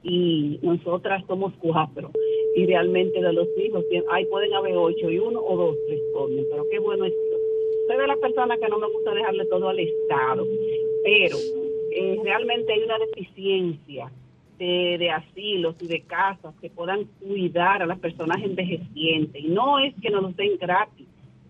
[0.03, 2.11] Y nosotras somos cuatro.
[2.57, 6.47] Y realmente de los hijos, ay, pueden haber ocho y uno o dos responden.
[6.51, 7.15] Pero qué bueno es.
[7.87, 10.47] Soy de las personas que no me gusta dejarle todo al Estado.
[11.05, 11.37] Pero
[11.93, 14.11] eh, realmente hay una deficiencia
[14.59, 19.43] de, de asilos y de casas que puedan cuidar a las personas envejecientes.
[19.43, 21.07] Y no es que nos los den gratis,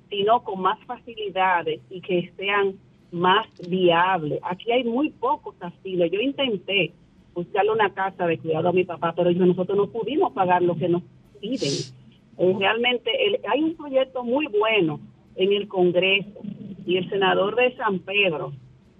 [0.08, 2.78] sino con más facilidades y que sean
[3.12, 4.40] más viable.
[4.42, 6.10] Aquí hay muy pocos asilos.
[6.10, 6.92] Yo intenté
[7.34, 10.76] buscarle una casa de cuidado a mi papá, pero yo- nosotros no pudimos pagar lo
[10.76, 11.02] que nos
[11.40, 11.72] piden.
[12.38, 15.00] Eh, realmente el- hay un proyecto muy bueno
[15.36, 16.40] en el Congreso
[16.86, 18.52] y el senador de San Pedro,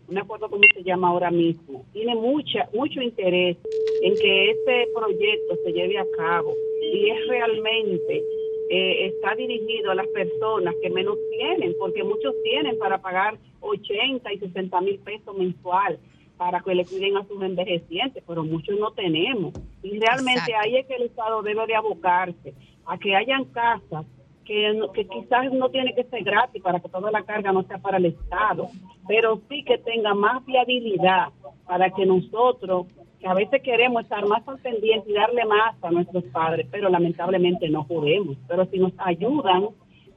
[0.09, 3.57] no me acuerdo cómo se llama ahora mismo, tiene mucha mucho interés
[4.03, 8.23] en que este proyecto se lleve a cabo y es realmente
[8.71, 14.33] eh, está dirigido a las personas que menos tienen, porque muchos tienen para pagar 80
[14.33, 15.99] y 60 mil pesos mensual
[16.43, 19.53] para que le cuiden a sus envejecientes, pero muchos no tenemos.
[19.81, 20.61] Y realmente Exacto.
[20.61, 22.53] ahí es que el Estado debe de abocarse
[22.85, 24.05] a que hayan casas
[24.45, 27.79] que, que quizás no tiene que ser gratis para que toda la carga no sea
[27.79, 28.71] para el Estado,
[29.07, 31.29] pero sí que tenga más viabilidad
[31.65, 32.89] para que nosotros,
[33.21, 36.89] que a veces queremos estar más al pendiente y darle más a nuestros padres, pero
[36.89, 38.37] lamentablemente no podemos.
[38.49, 39.69] Pero si nos ayudan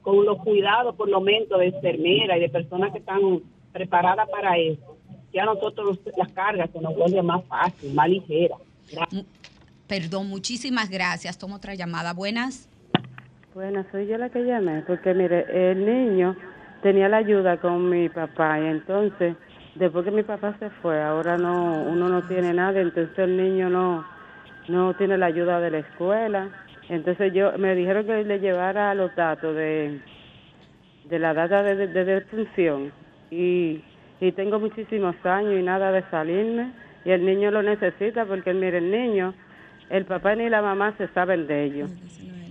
[0.02, 4.58] con los cuidados, por lo menos de enfermeras y de personas que están preparadas para
[4.58, 4.95] eso,
[5.32, 8.56] ya nosotros las cargas se nos vuelve más fácil, más ligera.
[9.86, 11.38] Perdón, muchísimas gracias.
[11.38, 12.12] Tomo otra llamada.
[12.12, 12.68] Buenas.
[13.54, 16.36] Bueno, soy yo la que llamé, porque mire, el niño
[16.82, 19.34] tenía la ayuda con mi papá y entonces,
[19.76, 23.70] después que mi papá se fue, ahora no, uno no tiene nada, entonces el niño
[23.70, 24.04] no,
[24.68, 26.50] no tiene la ayuda de la escuela.
[26.88, 30.00] Entonces yo, me dijeron que le llevara los datos de,
[31.08, 32.92] de la data de, de, de defunción
[33.30, 33.82] y,
[34.20, 36.72] y tengo muchísimos años y nada de salirme
[37.04, 39.34] y el niño lo necesita porque mire, el niño,
[39.90, 41.90] el papá ni la mamá se saben de ellos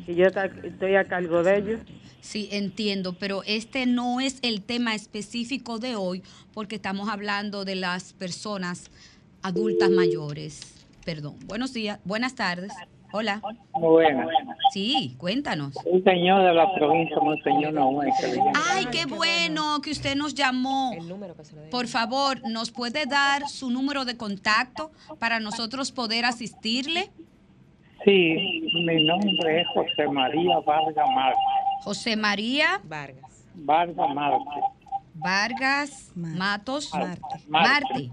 [0.07, 1.79] y yo estoy a cargo de ellos.
[2.21, 7.75] Sí, entiendo, pero este no es el tema específico de hoy porque estamos hablando de
[7.75, 8.89] las personas
[9.41, 10.85] adultas mayores.
[11.05, 11.35] Perdón.
[11.45, 12.71] Buenos días, buenas tardes.
[13.11, 13.41] Hola.
[13.73, 14.27] Buenas.
[14.71, 15.75] Sí, cuéntanos.
[15.85, 18.41] Un señor de la provincia, Monseñor Noé, que le.
[18.55, 20.91] Ay, qué bueno que usted nos llamó.
[21.71, 27.11] Por favor, ¿nos puede dar su número de contacto para nosotros poder asistirle?
[28.03, 31.39] Sí, mi nombre es José María Vargas Márquez.
[31.83, 33.45] José María Vargas.
[33.55, 34.63] Vargas Márquez.
[35.15, 37.21] Vargas Matos Marte.
[37.47, 38.11] Marte.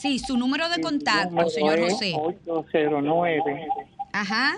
[0.00, 2.14] Sí, su número de contacto, señor José.
[2.16, 3.66] 809
[4.12, 4.56] Ajá,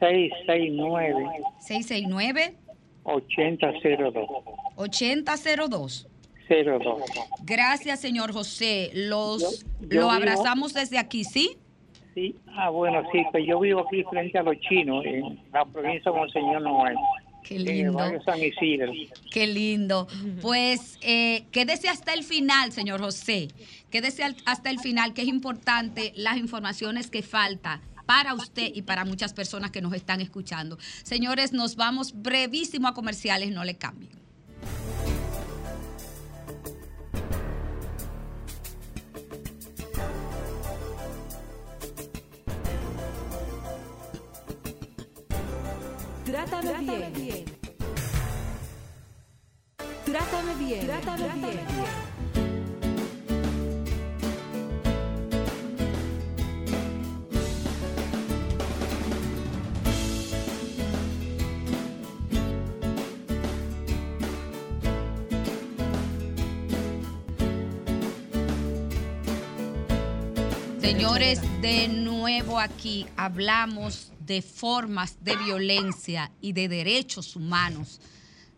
[0.00, 1.14] 669
[1.60, 2.56] 669
[3.04, 4.28] 8002.
[4.76, 6.08] 8002.
[6.48, 7.02] 02.
[7.44, 8.90] Gracias, señor José.
[8.94, 11.56] Los Yo- yo lo vivo- abrazamos desde aquí, ¿sí?
[12.14, 16.12] Sí, ah, bueno, sí, pues yo vivo aquí frente a los chinos, en la provincia
[16.12, 16.94] de Monseñor Noel.
[17.42, 17.92] Qué En el lindo.
[17.94, 18.92] barrio San Isidro.
[19.30, 20.06] Qué lindo.
[20.40, 23.48] Pues eh, quédese hasta el final, señor José.
[23.90, 29.04] Quédese hasta el final, que es importante las informaciones que falta para usted y para
[29.04, 30.78] muchas personas que nos están escuchando.
[31.02, 34.12] Señores, nos vamos brevísimo a comerciales, no le cambien.
[46.44, 47.44] Trátame bien.
[50.04, 50.86] Trátame bien.
[50.86, 51.60] Trátame bien.
[70.80, 78.00] Señores, de nuevo aquí hablamos de formas de violencia y de derechos humanos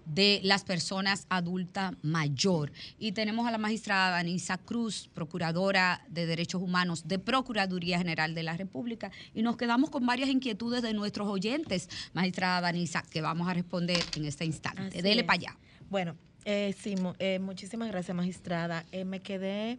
[0.07, 2.73] de las personas adultas mayor.
[2.99, 8.43] Y tenemos a la magistrada Danisa Cruz, procuradora de Derechos Humanos de Procuraduría General de
[8.43, 9.11] la República.
[9.35, 14.03] Y nos quedamos con varias inquietudes de nuestros oyentes, magistrada Danisa, que vamos a responder
[14.17, 14.83] en este instante.
[14.83, 15.27] Así Dele es.
[15.27, 15.59] para allá.
[15.91, 18.85] Bueno, eh, sí, eh, muchísimas gracias, magistrada.
[18.93, 19.79] Eh, me quedé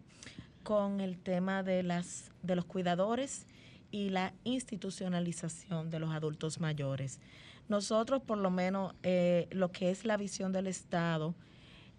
[0.63, 3.45] con el tema de las de los cuidadores
[3.95, 7.21] y la institucionalización de los adultos mayores.
[7.69, 11.33] Nosotros, por lo menos, eh, lo que es la visión del Estado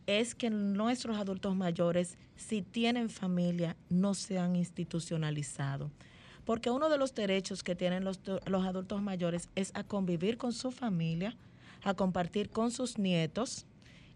[0.06, 5.90] es que nuestros adultos mayores, si tienen familia, no sean institucionalizados.
[6.44, 10.52] Porque uno de los derechos que tienen los, los adultos mayores es a convivir con
[10.52, 11.34] su familia,
[11.82, 13.64] a compartir con sus nietos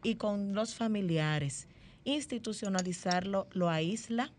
[0.03, 1.67] y con los familiares.
[2.05, 4.33] Institucionalizarlo lo aísla,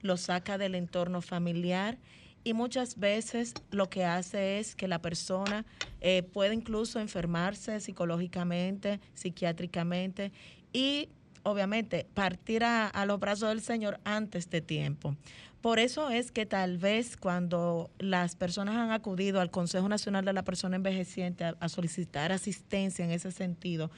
[0.00, 1.98] lo saca del entorno familiar
[2.42, 5.66] y muchas veces lo que hace es que la persona
[6.00, 10.32] eh, puede incluso enfermarse psicológicamente, psiquiátricamente
[10.72, 11.08] y
[11.42, 15.16] obviamente partir a, los brazos del Señor antes de tiempo.
[15.60, 20.32] Por eso es que tal vez cuando las personas han acudido al Consejo Nacional de
[20.32, 23.90] la Persona Envejeciente a, solicitar asistencia en ese sentido,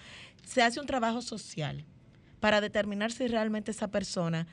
[0.45, 1.84] se hace un trabajo social
[2.40, 4.49] para determinar si realmente esa persona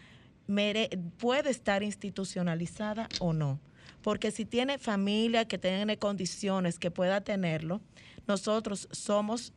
[1.17, 3.59] puede estar institucionalizada o no.
[4.01, 7.81] Porque si tiene familia que tiene condiciones que pueda tenerlo,
[8.27, 9.53] nosotros somos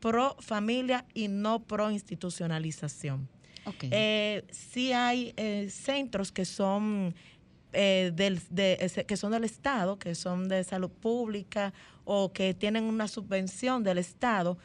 [0.00, 3.28] pro familia y no pro institucionalización.
[3.90, 7.14] Eh, sí hay eh, centros que son
[7.72, 11.72] eh, del, de- que son del Estado, que son de salud pública
[12.04, 14.56] o que tienen una subvención del Estado,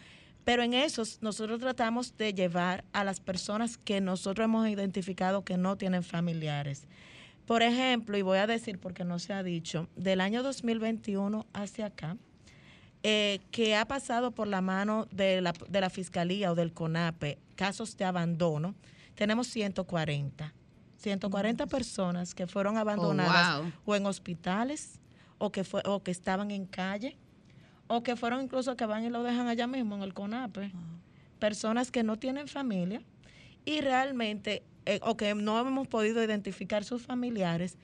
[0.44, 5.58] pero en esos nosotros tratamos de llevar a las personas que nosotros hemos identificado que
[5.58, 6.88] no tienen familiares.
[7.46, 11.88] Por ejemplo, y voy a decir porque no se ha dicho, del año 2021 hacia
[11.88, 12.18] acá,
[13.04, 17.39] eh, que ha pasado por la mano de la, de la Fiscalía o del CONAPE,
[17.56, 18.76] casos de abandono,
[19.16, 20.54] tenemos 140.
[20.98, 23.72] 140 personas que fueron abandonadas wow.
[23.86, 25.00] o en hospitales
[25.39, 27.18] o que, fue, o que estaban en calle
[27.88, 30.72] o que fueron incluso que van y lo dejan allá mismo en el CONAPE.
[31.39, 33.02] Personas que no tienen familia
[33.66, 37.78] y realmente, eh, o que no hemos podido identificar sus familiares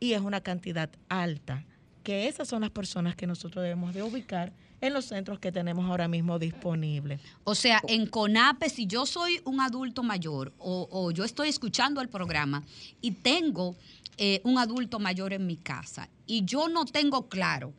[0.00, 1.64] y es una cantidad alta,
[2.02, 5.88] que esas son las personas que nosotros debemos de ubicar en los centros que tenemos
[5.88, 7.20] ahora mismo disponibles.
[7.44, 12.00] O sea, en CONAPE, si yo soy un adulto mayor o, o yo estoy escuchando
[12.00, 12.64] el programa
[13.00, 13.76] y tengo
[14.18, 17.72] eh, un adulto mayor en mi casa y yo no tengo claro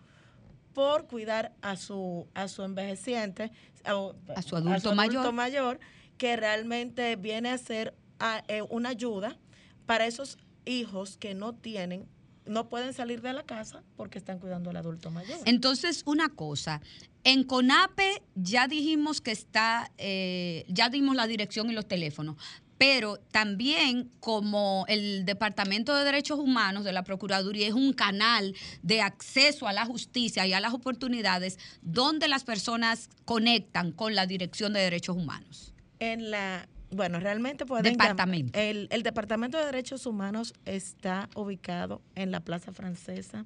[0.74, 3.50] por cuidar a su, a su envejeciente,
[3.84, 5.32] A su adulto mayor.
[5.32, 5.80] mayor,
[6.18, 9.38] que realmente viene a ser a- eh, una ayuda
[9.86, 12.06] para esos hijos que no tienen,
[12.46, 15.38] no pueden salir de la casa porque están cuidando al adulto mayor.
[15.46, 16.80] Entonces, una cosa,
[17.24, 22.36] en CONAPE ya dijimos que está, eh, ya dimos la dirección y los teléfonos,
[22.80, 29.02] pero también como el Departamento de Derechos Humanos de la Procuraduría es un canal de
[29.02, 34.72] acceso a la justicia y a las oportunidades donde las personas conectan con la Dirección
[34.72, 35.74] de Derechos Humanos.
[35.98, 38.58] En la, bueno, realmente pueden Departamento.
[38.58, 43.44] El, el Departamento de Derechos Humanos está ubicado en la Plaza Francesa,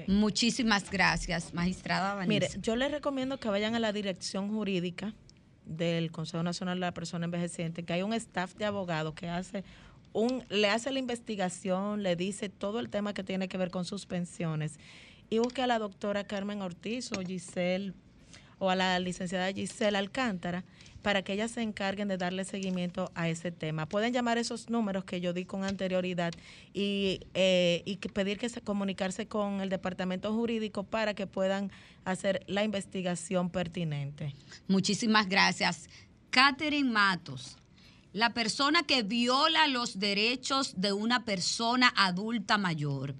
[0.06, 2.28] Muchísimas gracias, magistrada Vanessa.
[2.28, 5.12] Mire, yo les recomiendo que vayan a la dirección jurídica
[5.68, 9.64] del Consejo Nacional de la Persona Envejeciente, que hay un staff de abogados que hace
[10.12, 13.84] un, le hace la investigación, le dice todo el tema que tiene que ver con
[13.84, 14.78] sus pensiones
[15.30, 17.94] y busque a la doctora Carmen Ortiz o Giselle
[18.58, 20.64] o a la licenciada Giselle Alcántara
[21.02, 23.86] para que ellas se encarguen de darle seguimiento a ese tema.
[23.86, 26.32] Pueden llamar esos números que yo di con anterioridad
[26.74, 31.70] y, eh, y pedir que se comunicarse con el departamento jurídico para que puedan
[32.04, 34.34] hacer la investigación pertinente.
[34.66, 35.88] Muchísimas gracias.
[36.30, 37.56] Catherine Matos,
[38.12, 43.14] la persona que viola los derechos de una persona adulta mayor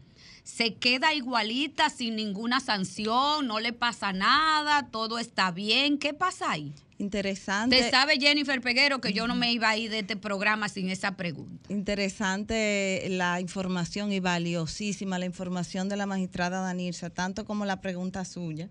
[0.49, 5.99] se queda igualita sin ninguna sanción, no le pasa nada, todo está bien.
[5.99, 6.73] ¿Qué pasa ahí?
[6.99, 7.81] Interesante.
[7.81, 10.91] Te sabe Jennifer Peguero que yo no me iba a ir de este programa sin
[10.91, 11.73] esa pregunta.
[11.73, 18.25] Interesante la información y valiosísima la información de la magistrada Danirza, tanto como la pregunta
[18.25, 18.69] suya,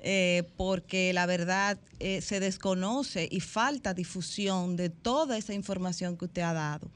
[0.00, 6.24] eh, porque la verdad eh, se desconoce y falta difusión de toda esa información que
[6.24, 6.90] usted ha dado.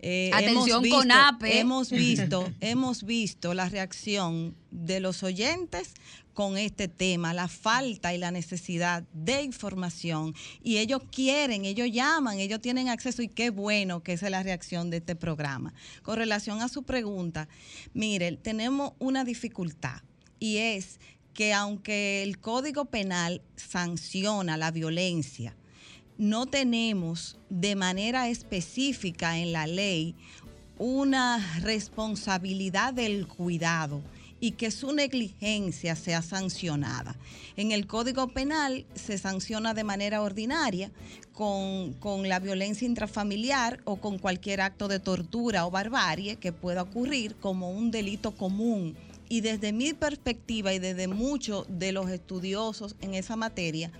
[0.00, 1.58] Eh, Atención visto, con APE.
[1.58, 5.94] Hemos visto, hemos visto la reacción de los oyentes
[6.38, 10.36] con este tema, la falta y la necesidad de información.
[10.62, 14.44] Y ellos quieren, ellos llaman, ellos tienen acceso y qué bueno que esa es la
[14.44, 15.74] reacción de este programa.
[16.04, 17.48] Con relación a su pregunta,
[17.92, 20.00] mire, tenemos una dificultad
[20.38, 21.00] y es
[21.34, 25.56] que aunque el Código Penal sanciona la violencia,
[26.18, 30.14] no tenemos de manera específica en la ley
[30.78, 34.04] una responsabilidad del cuidado
[34.40, 37.16] y que su negligencia sea sancionada.
[37.56, 40.90] En el Código Penal se sanciona de manera ordinaria
[41.32, 46.82] con, con, la violencia intrafamiliar o con cualquier acto de tortura o barbarie que pueda
[46.82, 48.96] ocurrir como un delito común.
[49.28, 53.92] Y desde mi perspectiva y desde muchos de los estudiosos en esa materia,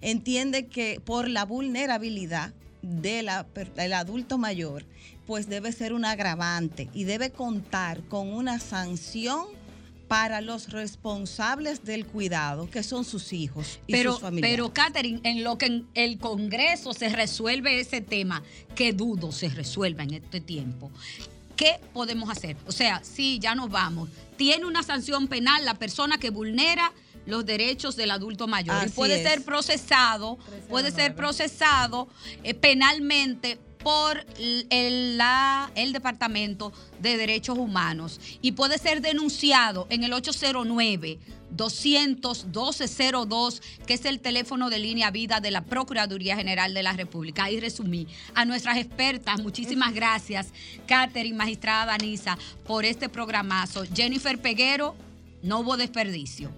[0.00, 4.84] entiende que por la vulnerabilidad del adulto mayor,
[5.26, 9.46] pues debe ser un agravante y debe contar con una sanción
[10.08, 14.56] para los responsables del cuidado, que son sus hijos y pero, sus familiares.
[14.56, 18.42] Pero, Catherine, en lo que en el Congreso se resuelve ese tema,
[18.74, 20.90] que dudo se resuelva en este tiempo.
[21.56, 22.56] ¿Qué podemos hacer?
[22.66, 24.10] O sea, sí, ya nos vamos.
[24.36, 26.92] Tiene una sanción penal la persona que vulnera
[27.24, 28.76] los derechos del adulto mayor.
[28.76, 29.28] Así y puede es.
[29.28, 30.38] ser procesado,
[30.68, 32.08] puede ser procesado
[32.44, 39.86] eh, penalmente por el, el- la- el Departamento de Derechos Humanos y puede ser denunciado
[39.90, 41.20] en el 809
[41.50, 46.94] 200 1202, que es el teléfono de línea vida de la Procuraduría General de la
[46.94, 47.44] República.
[47.44, 48.08] Ahí resumí.
[48.34, 50.48] A nuestras expertas, muchísimas gracias,
[50.88, 53.84] Catherine, magistrada Danisa, por este programazo.
[53.94, 54.96] Jennifer Peguero,
[55.44, 56.50] no hubo desperdicio.